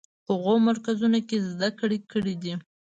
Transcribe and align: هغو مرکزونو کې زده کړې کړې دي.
هغو 0.27 0.53
مرکزونو 0.67 1.19
کې 1.27 1.37
زده 1.49 1.69
کړې 1.79 1.97
کړې 2.11 2.33
دي. 2.43 2.53